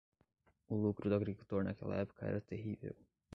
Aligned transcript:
O 0.67 0.73
lucro 0.83 1.05
do 1.07 1.15
agricultor 1.15 1.63
naquela 1.63 1.95
época 2.03 2.25
era 2.25 2.41
terrível. 2.41 2.95